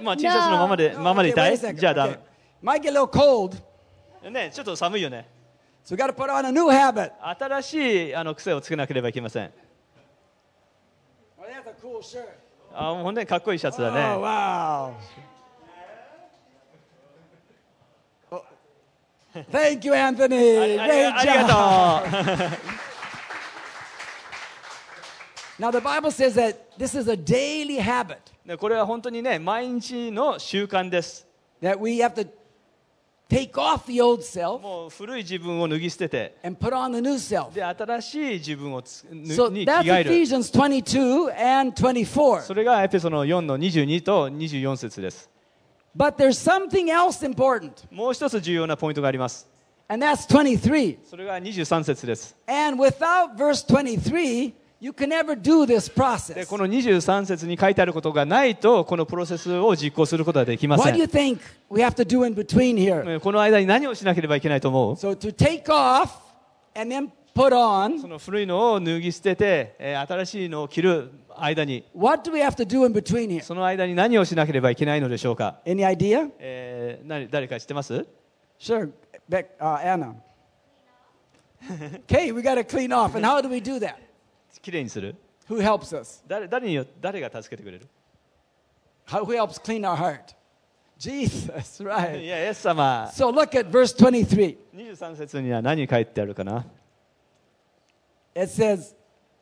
[0.03, 1.73] まあ、T シャツのままでままでい Okay, たい a second.
[1.79, 2.19] じゃあだ Okay.
[2.61, 3.57] Might get a little cold,
[4.29, 5.27] ねちょっと寒いよね
[5.83, 7.11] so we got to put on a new habit.
[7.39, 9.51] 新しいあの癖をつけなければいけません
[11.39, 12.25] Well, that's a cool shirt.
[12.75, 14.93] あもうねかっこいいシャツだね、Oh, wow.
[19.51, 20.77] Thank you, Anthony.
[20.77, 22.05] Great job.
[25.59, 31.27] Now, the Bible says that this is a daily habit ねこれは本当にね毎日の習慣です
[31.61, 32.25] that we have to
[33.29, 37.53] take off the old self もう古い自分を脱ぎ捨てて and put on the new self.
[37.53, 42.41] で新しい自分を So に着 that's 替える Ephesians 22 and 24.
[42.41, 45.29] それがエペソの4の22と24節です
[45.99, 49.45] But there's something else important, もう一つ重要なポイントがあります
[49.89, 50.97] and that's 23.
[51.03, 56.01] それが23節です And without verse 23, you can never do this で
[56.45, 56.47] process.
[56.47, 63.03] この23節に書いてあることがないとこのプロセスを実行することはできませ What do you ん think we have to do in between here?
[63.03, 66.11] ねこの間に何をしなければいけないと思う So to take off
[66.75, 73.41] and then put そ on, の古いのを脱ぎ捨てて、えー新しいのを着る間に what do we have to do in between here?
[73.41, 76.29] その間に何をしなければいけないのでしょうか、Any idea?
[76.37, 78.05] えー何誰か知ってます
[78.59, 78.91] Sure,
[79.29, 80.15] Beck, uh, Anna.
[82.07, 83.15] okay, we got to clean off.
[83.15, 83.95] And how do we do that?
[84.61, 85.15] きれいにする
[85.49, 86.21] Who helps us?
[86.27, 87.87] 誰誰によ誰が助けてくれる
[89.07, 90.35] How, who helps clean our heart?
[90.97, 92.25] Jesus, い right.
[92.25, 94.57] やイエス様 So look at verse 23.
[94.75, 96.65] 23節には何書いてあるかな
[98.35, 98.95] It says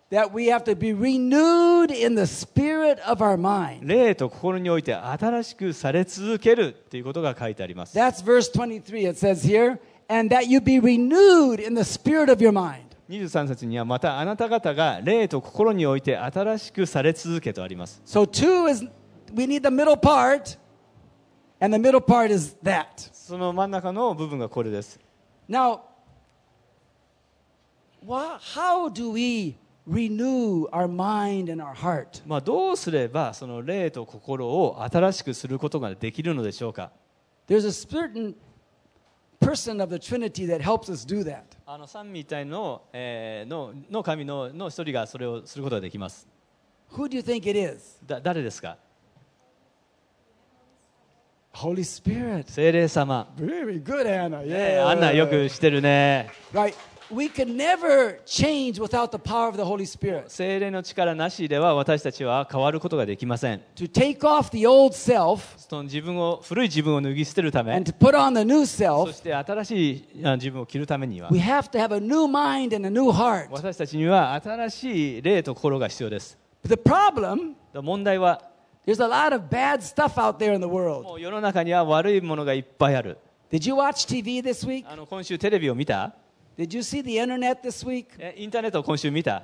[0.09, 3.85] that we have to be renewed in the spirit of our mind.
[3.85, 9.09] 霊と心において新しくされ続けるということが書いてあります That's verse 23.
[9.09, 12.83] It says here, and that you be renewed in the spirit of your mind.
[13.09, 18.85] 23節にはまたあなた方が霊と心において新しくされ続けとあります So two is
[19.33, 20.57] we need the middle part,
[21.61, 22.85] and the middle part is that.
[23.13, 24.99] その真ん中の部分がこれです
[25.49, 25.79] Now,
[28.07, 29.55] wha- how do we
[29.87, 32.21] renew our mind and our heart?
[32.25, 36.91] まあ、どうすればその霊と心を新しくすることができるのでしょうか
[37.47, 38.35] There's a certain
[39.39, 41.43] person of the Trinity that helps us do that.
[41.65, 46.27] あの三位一体の,、えーのの神のの一人がそれをすることができます
[46.93, 47.99] Who do you think it is?
[48.05, 48.77] だ誰ですか
[51.53, 52.43] Holy Spirit.
[52.51, 54.43] 精霊様、Very good, Anna.
[54.45, 56.73] ねアンナよくしてるね Right.
[57.09, 60.25] We can never change without the power of the Holy Spirit.
[60.27, 68.83] 精霊の力なしでは私たちは変わることができません To take off the old self その自分を古い自分を脱ぎ捨てるため and to put on the new そ
[68.83, 73.47] self, して新しいあ自分を着るためには we have to have a new mind and a new heart.
[73.51, 78.41] 私たちには新しい霊と心が必要です the problem, 問題は
[78.85, 81.03] there's a lot of bad stuff out there in the world.
[81.03, 83.17] もう世の中には悪いものがいっぱいある
[83.49, 84.83] Did you watch TV this week?
[84.91, 86.13] あの今週テレビを見た
[86.57, 88.07] Did you see the internet this week?
[88.17, 89.43] えインターネットを今週見た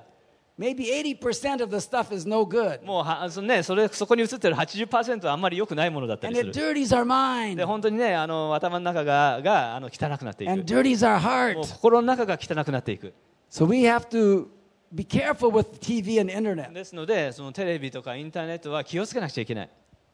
[0.58, 0.86] Maybe
[1.20, 2.84] 80% of the stuff is no good.
[2.84, 11.74] もうはそ,、ね、それそこに映ってる80%はあんまり良くないものだった And りする dirties our mind で本当にねあの頭の中ががあの汚くなっていく and dirties our もう heart.
[11.74, 13.14] 心の中が汚くなっていく
[13.52, 14.48] So we have to
[14.92, 19.70] be careful with TV and internet ですのでそのテレビとかインターネットは気をつけなくちゃいけない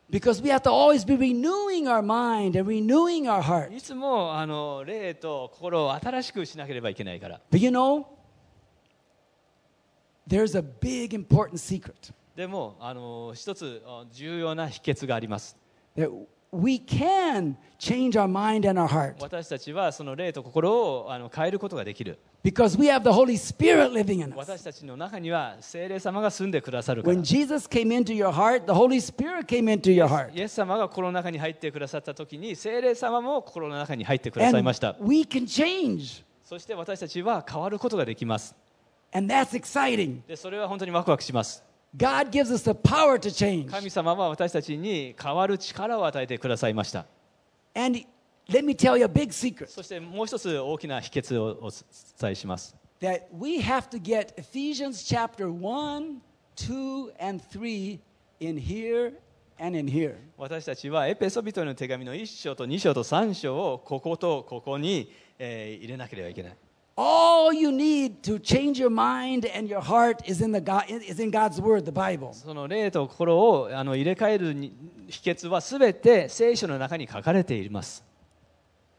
[0.10, 3.72] because we have to always be renewing our mind and renewing our heart.
[3.76, 8.06] いつもあの霊と心を新しくしなければいけないから But you know,
[10.28, 15.58] there's a big important secret でもあの一つあ重要な秘訣があります
[15.98, 16.10] that
[16.52, 23.92] we can change our mind and our heart 私たちはその霊と心をあの変えることができる because we have the Holy Spirit
[23.92, 24.38] living in us.
[24.38, 30.32] 私たちの中には聖霊様が住んでくださるから When Jesus came into your heart, the Holy Spirit came into your heart.
[30.34, 36.24] イエス様が心の中に入ってくださった時に聖霊様も心の中に入ってくださいました And we can change.
[36.44, 38.56] そして私たちは変わることができます
[39.14, 40.22] And that's exciting.
[40.28, 41.64] でそれは本当にワクワクします
[41.98, 43.70] God gives us the power to change.
[43.70, 47.06] 神様は私たちに変わる力を与えてくださいました
[47.76, 48.00] And
[48.48, 51.72] let me tell you a big secret そしてもう一つ大きな秘訣をお
[52.20, 56.22] 伝えします that we have to get Ephesians chapter 1,
[56.58, 58.00] 2, and 3
[58.40, 59.14] in here
[59.58, 60.16] and in here.
[60.38, 66.58] 私たちはエペソビトへの手紙の1章と2章と3章をこことここに、えー入れなければいけない
[67.02, 71.18] All you need to change your mind and your heart is in, the God, is
[71.22, 72.34] in God's Word, the Bible.
[72.34, 74.74] その霊と心をあの入れ替えるに
[75.08, 78.04] 秘訣はすべて聖書の中に書かれています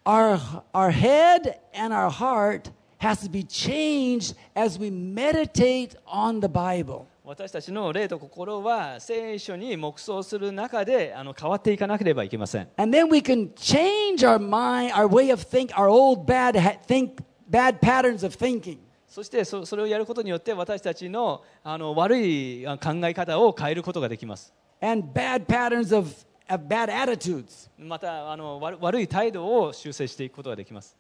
[0.07, 0.39] Our,
[0.73, 7.05] our head and our heart has to be changed as we meditate on the Bible.
[7.23, 16.57] 私たちの霊と心は聖書に黙想する中であの変わっていかなければいけません And then we can change our mind, our way of think, our old bad,
[16.87, 18.79] think, bad patterns of thinking.
[19.07, 26.09] そしてそそれをやることによって私たちのあの悪いあ考え方を変えることができます and bad patterns of,
[26.49, 27.69] of bad attitudes.
[27.77, 30.97] またあの悪悪い態度を修正していくことができます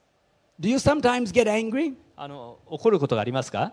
[0.61, 1.95] Do you sometimes get angry?
[2.17, 3.73] あの怒ることがありますか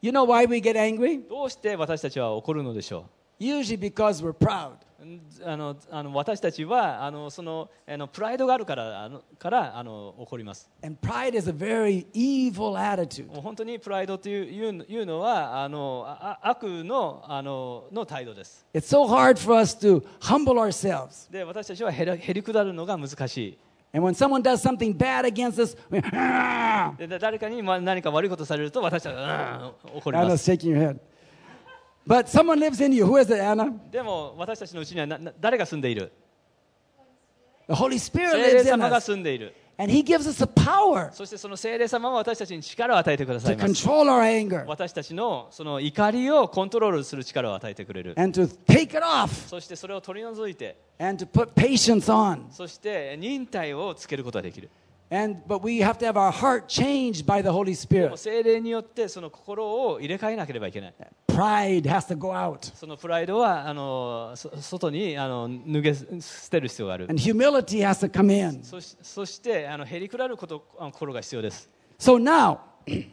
[0.00, 1.28] You know why we get angry?
[1.28, 3.04] どうして私たちは怒るのでしょ
[3.38, 4.87] Usually because we're proud.
[5.00, 13.28] うんあのあの私たちはあのそのあのプライドがあるからあのからあの怒ります And pride is a very evil attitude.
[13.28, 21.30] もう本当にプライドといういういうのはあのああ悪のあのの態度です It's so hard for us to humble ourselves.
[21.30, 23.58] で私たちはへらへりくだるのが難しい
[23.94, 30.98] And when someone does something bad against us, we, "Ah!" 誰かにまあ何か悪いことされると私たちは、うん、怒ります shaking your head.
[32.08, 33.04] But someone lives in you.
[33.04, 33.70] Who is it, Anna?
[33.92, 36.10] でも私たちのうちにはなな誰が住んでいる
[37.68, 39.04] The Holy Spirit 聖霊 lives in 様が us.
[39.04, 48.40] 住んでいる And He gives us the power そしてその聖霊様は私たちに力を与えてくださ to います control our anger 私たちのその怒りをコントロールする力を与えてくれる and
[48.40, 52.50] to take it off そしてそれを取り除いて and to put patience on.
[52.50, 54.70] そして忍耐をつけることができる
[55.13, 58.17] And but we have to have our heart changed by the Holy でも Spirit.
[58.17, 60.93] 聖霊によってその心を入れ替えなければいけない
[61.27, 62.75] Pride has to go out.
[62.75, 68.63] そのプライドはあのそ外にあの脱げ捨てる必要がある And humility has to come in.
[68.63, 72.57] そしそしてあのへりくらることあの心が必要です So now,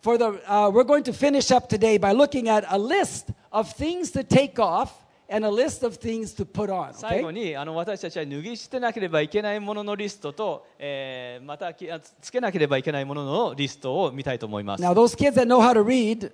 [0.00, 3.68] for the uh, we're going to finish up today by looking at a list of
[3.74, 4.92] things to take off
[5.33, 6.93] And a list of things to put on.
[6.93, 7.31] 最後 Okay?
[7.31, 16.31] にあの私たちは脱ぎ捨てなければいけないもののリストと、えーまたきあつつけなければいけないもののリストを見たいと思います Now, those kids that know how to read,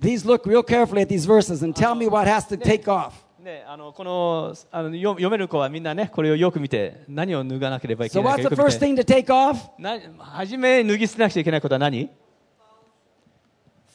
[0.00, 3.12] please look real carefully at these verses and tell me what has to take off.
[3.42, 9.56] ね、あのこのあのよ読める子はみんなねこれをよく見て何を脱がなければい So けない what's か the よく見 first て thing to take off?
[9.78, 12.10] な初め脱ぎ捨てなくちゃいけないことは何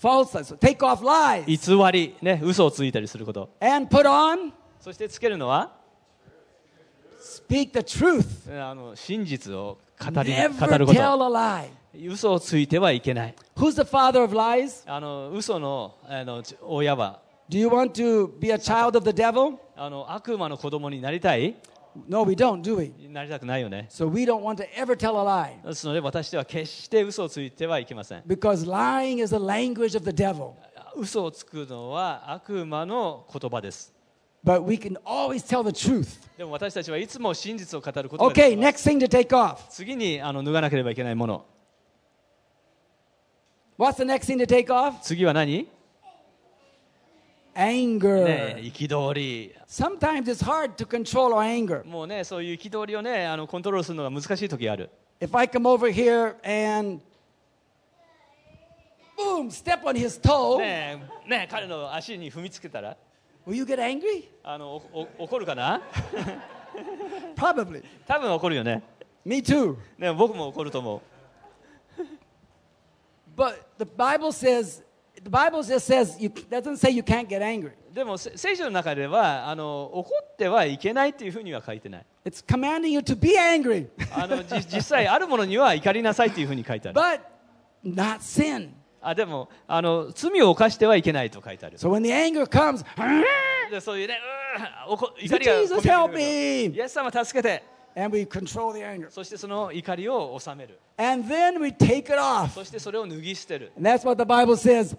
[0.01, 0.43] False.
[0.43, 5.73] So take off lies 偽り、ね、嘘をついたりすること and put on そしてつけるのは
[7.49, 8.49] speak the truth.
[8.51, 12.09] ねあの真実を語り Never 語るこ tell と a lie.
[12.11, 14.83] 嘘をついてはいけない Who's the father of lies?
[14.85, 19.57] あの嘘のあのち親は Do you want to be a child of the devil?
[19.75, 21.55] あの悪魔の子供になりたい
[22.07, 22.91] No, we don't, do we?
[23.09, 29.35] なりたくないよね So we don't want to ever tell a lie ですので私では決して嘘をついてはいけません because lying is the
[29.41, 30.51] language of the devil.
[30.95, 33.93] 嘘をつくのは悪魔の言葉です
[34.43, 36.19] But we can always tell the truth.
[36.37, 39.57] でも私たちはいつも真実を語ることがで Okay, きます next thing to take off.
[39.69, 41.45] 次にあの脱がなければいけないもの
[43.77, 44.99] What's the next thing to take off?
[45.01, 45.67] 次は何
[47.55, 48.25] Anger.
[48.25, 51.85] ね憤り Sometimes it's hard to control our anger.
[51.85, 54.89] もうねそういう憤りをねあのコントロールするのが難しい時がある
[55.21, 57.01] If I come over here and
[59.17, 62.97] boom, step on his toe, ねえねえ彼の足に踏みつけたら
[63.47, 64.25] will you get angry?
[64.43, 65.81] あのおお怒るかな
[67.37, 67.83] Probably.
[68.05, 68.83] 多分怒るよね
[69.23, 69.77] Me too.
[69.97, 71.01] ね僕も怒ると思う
[73.37, 74.81] But the Bible says,
[75.25, 77.71] the Bible just says, you, doesn't say you can't get angry.
[77.91, 87.21] でもせ聖書の中ではあの怒ってはいけないっていうふうには書いてない It's commanding you to be angry, あのじ実際あるものには怒りなさいっていうふうに書いてある but
[87.83, 88.69] not sin.
[89.01, 92.83] あでもあの罪を犯してはいけないと書いてある So when the anger comes,
[93.71, 94.19] でそういうね
[94.87, 96.75] 怒りが Jesus help me!
[96.75, 97.63] イエス様助けて
[97.97, 99.09] And we control the anger.
[99.09, 102.49] そしてその怒りを収める And then we take it off.
[102.49, 104.97] そしてそれを脱ぎ捨てる And that's what the Bible says.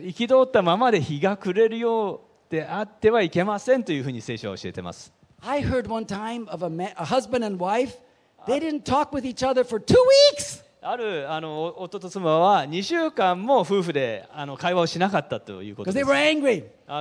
[0.00, 2.20] 憤ったままで日が暮れるよう
[2.50, 5.12] であってはいけませんというふうに聖書は教えてます。
[5.40, 7.98] I heard one time of a, man, a husband and wife,
[8.46, 9.94] they didn't talk with each other for two
[10.34, 10.64] weeks!
[10.80, 16.06] あるあの夫と妻は2週間も夫婦であの会話をしなかったということです。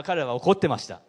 [0.04, 1.00] 彼は怒ってました。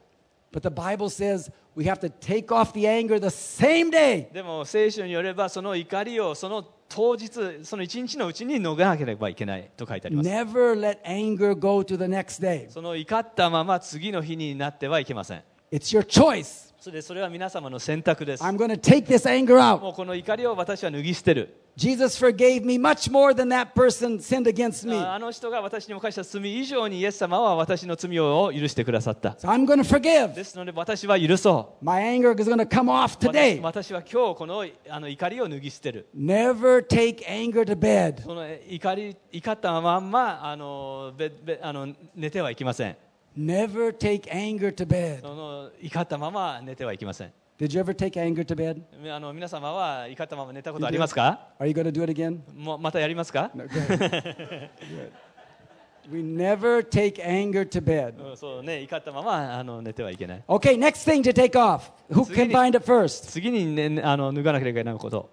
[4.33, 7.31] でも聖書によればその怒りをその当日
[7.65, 12.71] その一日のうちに脱がなければいけないと書いてあります Never let anger go to the next day.
[12.71, 16.68] その怒ったまま次の日になってはいけません It's your choice.
[16.81, 19.81] それでそれは皆様の選択です I'm going to take this anger out.
[19.81, 24.97] もうこの怒りを私は脱ぎ捨てる Jesus forgave me much more than that person sinned against me.
[24.97, 30.35] ああの人が私に犯した罪以上にイエス様は私の罪を許してくださった So I'm going to forgive.
[30.35, 33.61] ですので私は許そう My anger is going to come off 私 today.
[33.61, 38.23] 私は今日このあの怒りを脱ぎ捨てる Never take anger to bed.
[38.23, 42.97] その怒り怒ったまんまあのべべあの寝てはいけません
[43.39, 45.21] Never take anger to bed.
[45.21, 48.83] その怒ったまま寝てはいけません Did you ever take anger to bed?
[49.15, 52.41] あの皆様は怒ったまま寝たことありますか Are you going to do it again?
[52.57, 53.99] もうまたやりますか No, go ahead.
[54.11, 54.71] Good.
[56.11, 58.15] We never take anger to bed.
[58.31, 61.91] うんそうね怒ったままあの寝てはいけない Okay, next thing to take off.
[62.11, 63.29] Who can 次に- find it first?
[63.31, 65.31] 次に、ね、あの脱がなければいけないこと、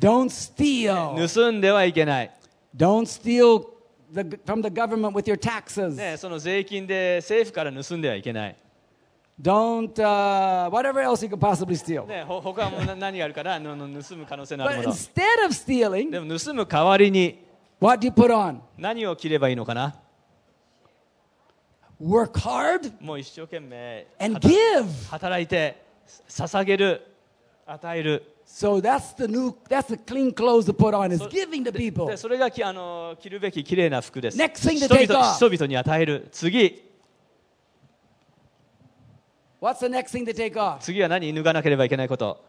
[0.00, 1.32] Don't steal.
[1.32, 2.30] 盗んではいけない、
[2.76, 3.64] Don't steal
[4.12, 5.94] the, from the government with your taxes.
[5.96, 8.56] ね、その税金で政府から盗んではいけない、
[9.40, 12.06] Don't, uh, whatever else you could possibly steal.
[12.06, 17.44] ね、ほ他もな何があるからのの盗む可能性のあ But るもの instead of stealing, でも盗む代わりに
[17.80, 18.58] what do you put on?
[18.76, 19.94] 何を着ればいいのかな
[22.00, 25.10] Work hard もう一生懸命 and 働 give.
[25.10, 25.82] 働いて
[26.28, 27.02] 捧げる
[27.66, 31.70] 与える So that's the new, that's the clean clothes to put on is So- giving to
[31.72, 32.06] people.
[32.08, 35.36] でそれがきあの着るべき綺麗な服です Next thing 人 to take 々 off.
[35.36, 36.82] 人々に与える次
[39.60, 40.78] What's the next thing to take off?
[40.78, 42.42] 次は何脱がなければいけないこと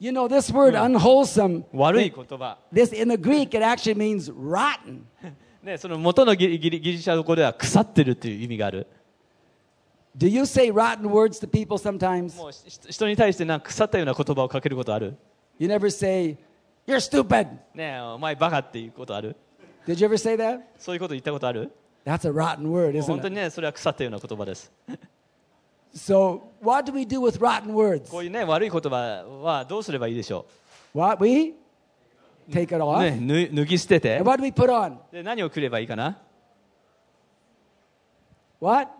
[0.00, 5.02] You know, this word unwholesome, 悪い言葉 this in the Greek, it actually means rotten.
[5.62, 8.86] ね、その元のギリギリシャ語では腐ってるっていう意味がある
[10.17, 12.35] Do you say rotten words to people sometimes?
[12.37, 15.15] もうし人に対してなんか腐ったような言葉をかけることある
[15.59, 16.37] You never say,
[16.87, 17.47] You're stupid.
[17.75, 19.35] ねえお前バカっていうことある
[19.87, 20.61] Did you ever say that?
[20.77, 21.71] そういうこと言ったことある
[22.05, 23.29] That's a rotten word, 本 isn't 当 it?
[23.29, 24.71] にねそれは腐ったような言葉です
[25.95, 28.09] So, what do we do with rotten words?
[28.09, 28.89] こういうね悪い言葉
[29.41, 30.45] はどうすればいいでしょ
[30.93, 31.23] What?
[31.23, 31.55] We
[32.49, 32.99] take it う、 off.
[33.01, 34.97] ね、脱脱ぎ捨てて And what do we put on?
[35.11, 36.17] で何をくればいいかな
[38.59, 38.91] What?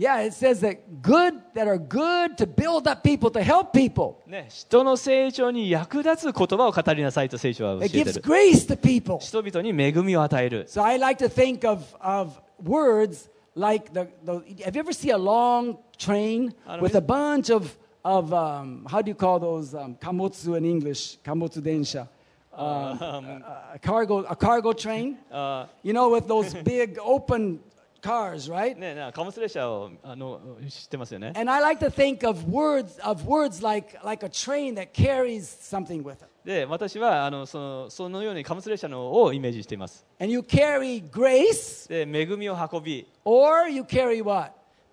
[0.00, 4.16] Yeah, it says that good that are good to build up people, to help people.
[4.26, 9.18] ね、人の成長に役立つ言葉を語りなさいと聖書は教え It て gives る grace to people.
[9.20, 14.32] 人々に恵みを与える So I like to think of, of words like the, the
[14.64, 16.98] have you ever seen a long train I don't with know.
[16.98, 17.74] a bunch of,
[18.04, 21.18] of um, how do you call those um, kamotsu in English?
[21.24, 22.06] Kamotsu densha.
[22.52, 25.16] Um, a, a cargo, a cargo train.
[25.30, 27.60] あ You know, with those big open
[28.00, 28.76] cars, right?
[28.76, 34.92] ーねな貨物列車をあの知ってますよね And I like to think of words of words like like a train that
[34.92, 36.26] carries something with it.
[36.44, 44.52] で私はあのそのそのように貨物列車のをイメージしています And you carry grace で恵みを運び or you carry what?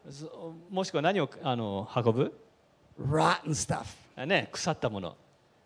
[0.10, 2.40] そもしくは何をあの運ぶ
[3.00, 3.86] Rotten stuff.
[4.16, 5.16] あね腐ったもの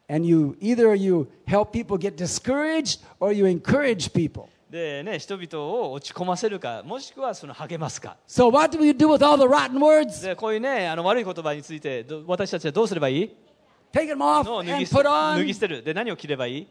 [0.09, 4.47] And you either you help people get discouraged or you encourage people.
[4.72, 10.22] でね人々を落ち込ませるかもしくはその励ますか So what do we do with all the rotten words?
[10.26, 13.36] でこういうねあの悪い言葉についてど私たちはどうすればいい
[13.92, 16.66] Take them off のを脱 and ぎ捨 put て脱 on ぎ捨てるで何を着ればいい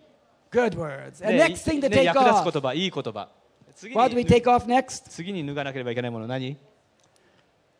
[0.51, 1.23] good words.
[1.23, 2.51] And で next thing to ね take 役立つ off.
[2.51, 3.29] 言葉いい言葉
[3.75, 5.07] 次 What do we に take off next?
[5.09, 6.57] 次に脱がなければいけないもの何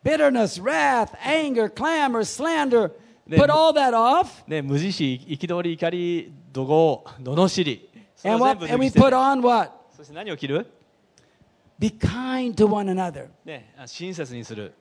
[0.04, 2.92] Bitterness, wrath, anger, clamor, slander.
[3.28, 4.42] Then- Put all that off.
[4.48, 9.81] ね無慈悲憤り怒り怒号罵りそれを And 全 what 部 and 脱ぎ we 捨て put る on what?
[10.02, 10.66] そして何を着る
[11.78, 13.28] Be kind to one another.
[13.44, 14.74] ね親切にする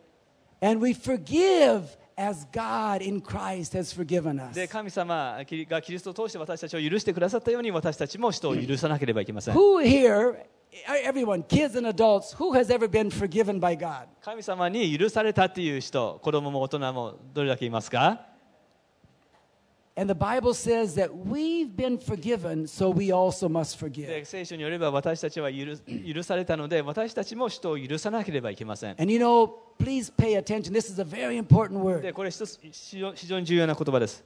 [0.62, 1.84] And we forgive
[2.18, 4.56] as God in Christ has forgiven us.
[4.56, 5.38] で神様
[5.70, 10.38] がキリストを通して私たちを許してくださったように私たちも人を許さなければいけません Who here,
[11.06, 14.08] everyone, kids and adults, who has ever been forgiven by God?
[14.24, 18.31] 神様に許されたっていう人子供も大人もどれだけいますか
[19.99, 24.25] And the Bible says that we've been forgiven, so we also must で forgive.
[24.27, 25.75] 聖書によれば私たちは許
[26.15, 30.75] 許されたので私たちも人を許さなければいけません And you know, please pay attention.
[30.75, 32.13] This is a very important で word.
[32.13, 34.23] これ一つ非常非常に重要な言葉です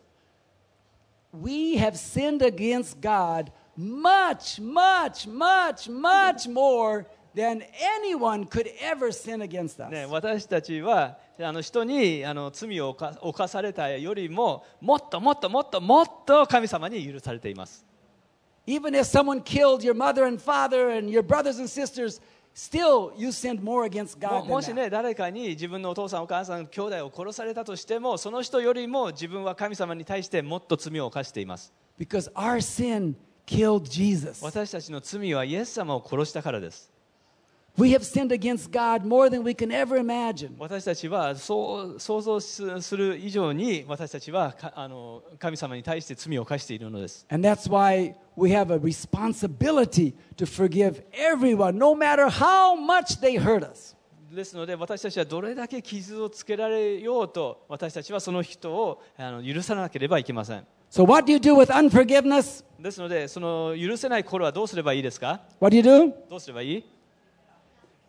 [1.32, 7.61] We have sinned against God much, much, much, much more than
[8.01, 9.91] anyone could ever sin against us.
[9.91, 17.85] ね、私たちはあの人にあの罪を犯犯されたよりももっともっともっともっと神様に許されています
[18.65, 22.19] Even if someone killed your mother and father and your brothers and sisters,
[22.55, 24.75] still you sinned more against も God も than し that.
[24.75, 33.15] ね誰かに自分のお父さんお母さん兄弟を殺されたとしてもその人よりも自分は神様に対してもっと罪を犯しています Because our sin
[33.45, 34.43] killed Jesus.
[34.43, 36.94] 私たちの罪はイエス様を殺したからです
[37.78, 40.50] We have sinned against God more than we can ever imagine.
[40.58, 53.20] 私たちはそう想像すする以上に私たちはかあの神様に対して罪を犯しているのです And that's why we have a responsibility to forgive everyone, no matter how much
[53.20, 53.96] they hurt us.
[54.30, 62.64] ですので私たちはどれだけ傷をつけられようと私たちはその人をあの許さなければいけません So, what do you do with unforgiveness?
[62.78, 66.12] ですのでその許せない頃はどうすればいいですか What do you do?
[66.28, 66.84] どうすればいい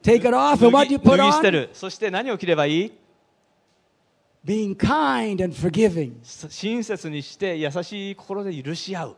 [0.02, 1.50] Take it off, 脱 and what ぎ do you put 脱ぎ捨て on?
[1.52, 2.92] るそして何を着ればいい
[4.44, 6.12] Being kind and forgiving.
[6.22, 9.16] 親切にして優しい心で許し合う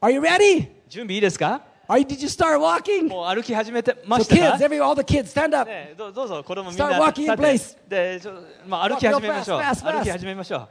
[0.00, 0.68] Are you ready?
[0.88, 3.08] 準備いいですか Are you, did you start walking?
[3.08, 5.68] もう歩き始めてま So, したか kids, every, all the kids, stand up.
[5.68, 7.88] ね、どうどうぞ子供みんな Start walking in 立って place.
[7.88, 8.32] でちょ、
[8.66, 9.98] まあ、歩き始めましょう Walk real fast, fast, fast.
[9.98, 10.68] 歩き始めましょ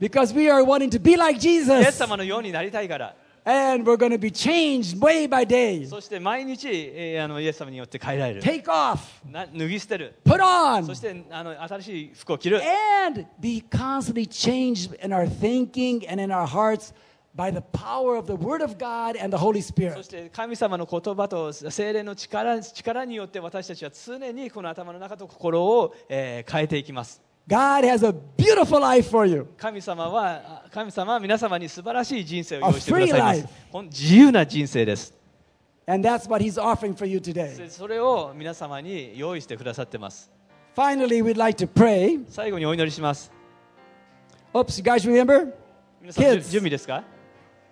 [0.00, 1.92] Because we are wanting to be like うイエス Jesus.
[1.98, 3.14] 様のようになりたいから
[3.44, 5.86] And we're going to be changed day by day.
[5.86, 8.98] そして毎日、えーあのイエス様によって変えられる Take off,
[9.30, 12.60] な脱ぎ捨てる put on, そしてあの新しい服を着る
[13.06, 16.92] and be constantly changed in our thinking and in our hearts
[17.34, 20.02] by the power of the Word of God and the Holy そ Spirit.
[20.02, 29.47] して神様の言葉と精霊の力力によって私たちは常にこの頭の中と心を、えー変えていきます God has a beautiful life for you.
[29.57, 33.47] 神様はあ神様は皆様に素晴らしい人生を用意してください A free ま life.
[33.47, 35.13] すほん自由な人生です
[35.87, 37.55] And that's what He's offering for you today.
[37.57, 40.31] でそれを皆様に用意してくださってます
[40.75, 42.23] Finally, we'd like to pray.
[42.27, 43.31] 最後にお祈りします
[44.53, 45.53] Oops, you guys remember?
[46.01, 46.49] 皆さんじゅ Kids.
[46.49, 47.03] 準備ですか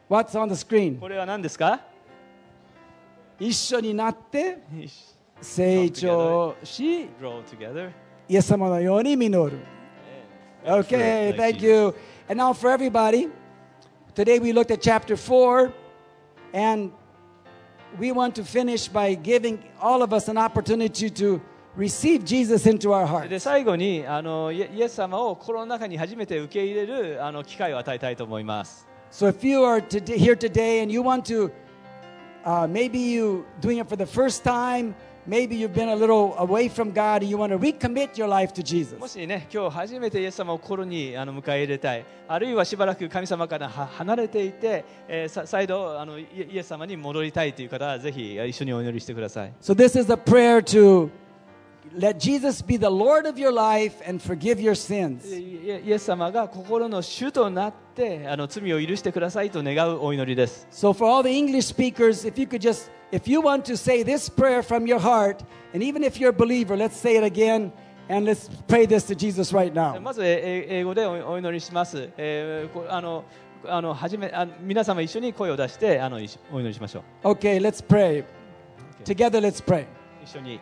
[0.10, 1.00] What's on the screen?
[1.00, 1.80] これは何ですか
[3.40, 4.60] 一緒になって
[5.42, 7.92] 成長し、 Grow together
[8.28, 9.60] イエス様のように実る。
[10.66, 11.94] Okay, thank you.
[12.30, 13.30] And now for everybody,
[14.16, 15.72] today we looked at chapter 4,
[16.54, 16.92] and
[18.00, 21.42] we want to finish by giving all of us an opportunity to
[21.76, 23.28] receive Jesus into our heart.
[23.28, 31.52] で最後にあのイエイエス様を心の中に初めて受け入れるあの機会を与えたいと思います So if you are today, here today and you want to,
[32.46, 34.96] uh, maybe you doing it for the first time,
[35.29, 38.53] maybe you've been a little away from God and you want to recommit your life
[38.55, 38.99] to Jesus.
[38.99, 51.11] もしね今日初めてイエス様を心にあの迎え入れたいあるいはしばらく神様からは離れていて、え再度あのイイエス様に戻りたいという方はぜひ一緒にお祈りしてください So, this is a prayer to
[51.95, 55.27] let Jesus be the Lord of your life and forgive your sins.
[55.27, 63.78] イエス様が心の主となってあの罪を許してくださいと願うお祈りです So, for all the English speakers, if you could just, if you want to
[63.78, 65.44] say this prayer from your heart,
[65.74, 67.72] and even if you're a believer, let's say it again
[68.10, 70.00] and let's pray this to Jesus right now.
[70.00, 73.24] まずえー英語でおお祈りします、えーこあの
[73.66, 78.26] あのはじめあ皆様一緒に声を出してあの一緒お祈りしましょう Okay, let's pray.
[79.06, 79.86] Together, let's pray.
[80.24, 80.60] 一緒に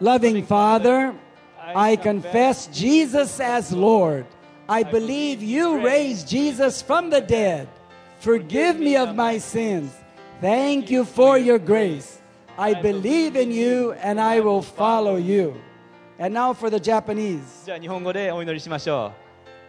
[0.00, 1.14] Loving Father,
[1.74, 4.26] I confess Jesus as Lord.
[4.68, 7.66] I believe you raised Jesus from the dead.
[8.20, 9.90] Forgive me of my sins.
[10.41, 12.19] Thank you for your grace.
[12.57, 15.53] I believe in you and I will follow you.
[16.17, 17.63] And now for the Japanese.
[17.63, 19.11] じゃあ日本語でお祈りしましょ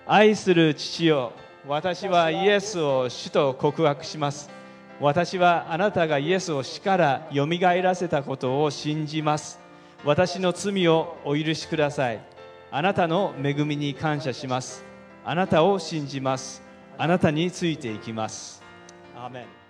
[0.07, 0.11] う。
[0.11, 1.35] 愛する父よ
[1.68, 4.49] 私はイエスを主と告白します。
[4.99, 9.61] 私はあなたがイエスを死からよみがえらせたことを信じます。
[10.07, 12.20] 私の罪をお許しください。
[12.70, 14.83] あなたの恵みに感謝します。
[15.23, 16.62] あなたを信じます。
[16.97, 18.62] あなたについていきます。
[19.14, 19.61] アーメン